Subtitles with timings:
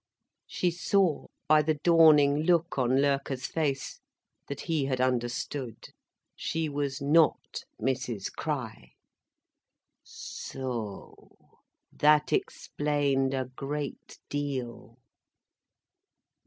[0.47, 3.99] She saw, by the dawning look on Loerke's face,
[4.47, 5.89] that he had understood.
[6.35, 8.93] She was not Mrs Crich!
[10.03, 11.49] So o,
[11.93, 14.97] that explained a great deal.